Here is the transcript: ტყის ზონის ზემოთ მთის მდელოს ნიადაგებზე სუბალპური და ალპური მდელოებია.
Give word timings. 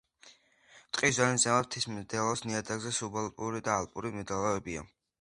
ტყის 0.97 1.13
ზონის 1.17 1.43
ზემოთ 1.45 1.69
მთის 1.69 1.87
მდელოს 1.97 2.43
ნიადაგებზე 2.49 2.97
სუბალპური 3.03 3.65
და 3.71 3.79
ალპური 3.83 4.17
მდელოებია. 4.21 4.89